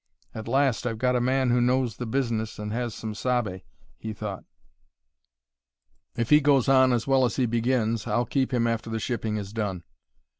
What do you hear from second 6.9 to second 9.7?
as well as he begins I'll keep him after the shipping is